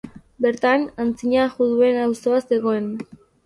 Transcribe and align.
Bertan, 0.45 0.87
antzina 1.03 1.45
juduen 1.59 2.03
auzoa 2.07 2.43
zegoen. 2.51 2.93